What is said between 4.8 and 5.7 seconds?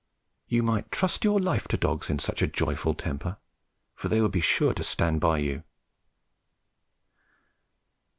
stand by you.